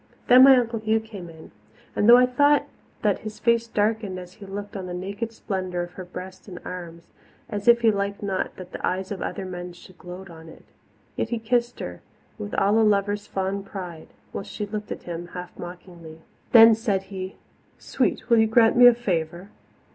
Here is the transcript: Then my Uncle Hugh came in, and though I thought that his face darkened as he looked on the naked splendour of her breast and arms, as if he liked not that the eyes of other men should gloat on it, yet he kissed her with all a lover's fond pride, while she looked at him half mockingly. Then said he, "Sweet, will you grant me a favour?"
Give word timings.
Then 0.25 0.43
my 0.45 0.57
Uncle 0.57 0.79
Hugh 0.79 0.99
came 0.99 1.29
in, 1.29 1.51
and 1.95 2.09
though 2.09 2.17
I 2.17 2.25
thought 2.25 2.65
that 3.03 3.19
his 3.19 3.37
face 3.37 3.67
darkened 3.67 4.17
as 4.17 4.33
he 4.33 4.47
looked 4.47 4.75
on 4.75 4.87
the 4.87 4.95
naked 4.95 5.31
splendour 5.31 5.83
of 5.83 5.91
her 5.91 6.05
breast 6.05 6.47
and 6.47 6.57
arms, 6.65 7.03
as 7.47 7.67
if 7.67 7.81
he 7.81 7.91
liked 7.91 8.23
not 8.23 8.55
that 8.55 8.71
the 8.71 8.83
eyes 8.83 9.11
of 9.11 9.21
other 9.21 9.45
men 9.45 9.73
should 9.73 9.99
gloat 9.99 10.31
on 10.31 10.49
it, 10.49 10.65
yet 11.15 11.29
he 11.29 11.37
kissed 11.37 11.79
her 11.81 12.01
with 12.39 12.55
all 12.55 12.79
a 12.79 12.81
lover's 12.81 13.27
fond 13.27 13.67
pride, 13.67 14.07
while 14.31 14.43
she 14.43 14.65
looked 14.65 14.91
at 14.91 15.03
him 15.03 15.27
half 15.35 15.55
mockingly. 15.59 16.21
Then 16.51 16.73
said 16.73 17.03
he, 17.13 17.35
"Sweet, 17.77 18.27
will 18.27 18.39
you 18.39 18.47
grant 18.47 18.75
me 18.75 18.87
a 18.87 18.95
favour?" 18.95 19.49